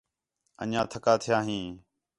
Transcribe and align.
انڄیاں 0.61 0.85
تَھکا 0.91 1.13
تھیاں 1.21 1.41
ہیں 1.47 1.67